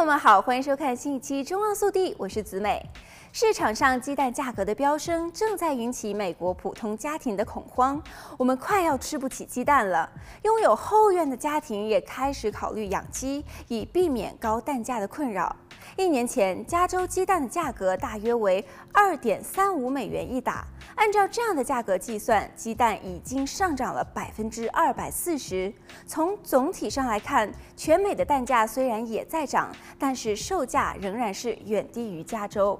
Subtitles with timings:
[0.00, 2.82] 朋友们好，欢迎收看新一期《中望速递》，我是子美。
[3.34, 8.02] 市场上鸡蛋价格的飙升，正在引起美国普通家庭的恐慌。
[8.38, 10.10] 我们快要吃不起鸡蛋了。
[10.44, 15.54] 拥有后院的家庭也开始考虑养鸡，以避免高蛋价的困扰。
[15.96, 20.66] 一年前，加州鸡蛋的价格大约为二点三五美元一打。
[20.94, 25.72] 按照这样的价格计算，鸡蛋已经上涨了百分之二百四十。
[26.06, 32.78] 从总体上来看，全美的蛋价虽然也在涨，但是售价仍然是远低于加州。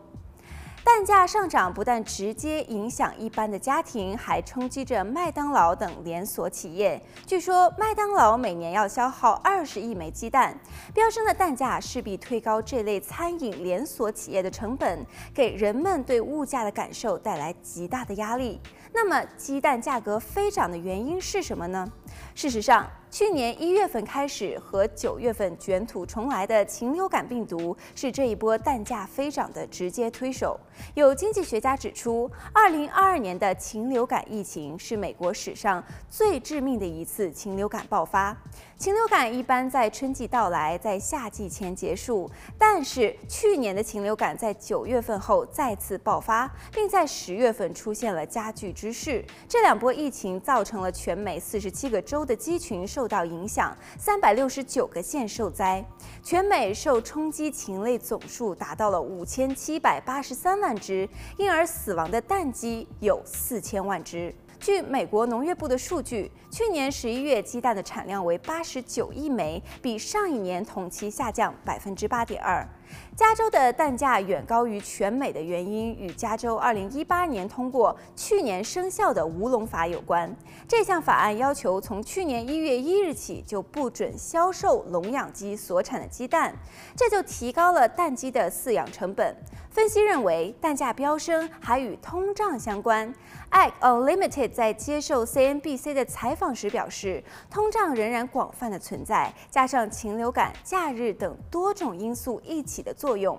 [0.93, 7.01] 蛋价上涨不但直接影响一般的家庭，还冲击着麦当劳等连锁企业。
[7.25, 10.59] 据说，麦当劳每年要消耗二十亿枚鸡蛋。
[10.93, 18.61] 飙升的蛋价势必推高这类餐饮连锁企业的成本，给人们对物价的感受带来极大的压力。
[18.93, 21.87] 那么，鸡蛋价格飞涨的原因是什么呢？
[22.35, 30.59] 事实上，去年一月份开始和九月份卷土重来的禽流感病毒是这一波蛋价飞涨的直接推手。
[30.95, 38.37] 有经济学家指出，二零二二年的禽流感疫情是美国史上最致命的一次禽流感爆发。
[38.79, 49.23] 禽流感一般在春季到来，在夏季前结束，但是去年的禽流感在九月份后再次爆发，并在十月份出现了加剧之势。
[49.49, 55.83] 这两波疫情造成了全美四十七个州的鸡群受受到影响，三百六十九个县受灾，
[56.23, 64.35] 全美受冲击禽类总数达到了五千七百八十三万只，因而死亡的蛋鸡有四千万只。
[64.59, 72.69] 据美国农业部的数据，去年十一月鸡蛋的产量为八十九亿枚，比上一年同期下降百分之八点二。
[73.17, 80.35] 加州的蛋价远高于全美的原因，与加州二零一八年通过、去年生效的乌龙法有关。
[80.67, 86.55] 这项法案要求从去年一月一日起就不准销售笼养鸡所产的鸡蛋，
[86.97, 89.37] 这就提高了蛋鸡的饲养成本。
[89.71, 93.15] 分析认为，蛋价飙升还与通胀相关。
[93.53, 103.39] Egg Unlimited 在接受 CNBC 的采访时表示，通胀仍然广泛的存在，加上禽流感、假日等多种因素一起起的作用，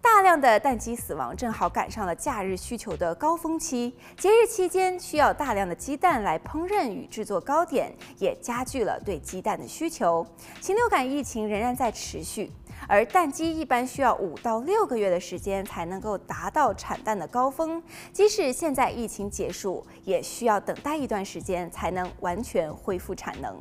[0.00, 3.92] 大量的蛋鸡死亡，正好赶上了假日需求的高峰期。
[4.16, 10.24] 节日期间需要大量的鸡蛋来烹饪与制作糕点，也加剧了对鸡蛋的需求。
[10.60, 12.52] 禽流感疫情仍然在持续。
[12.86, 23.52] 而蛋鸡一般需要五到六个月的时间才能够达到产蛋的高峰，即使现在疫情结束，也需要等待一段时间才能完全恢复产能。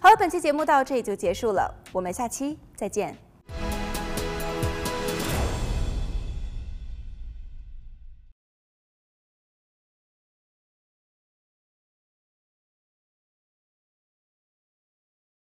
[0.00, 3.25] 好了，本期节目到这里就结束了，我们下期再见。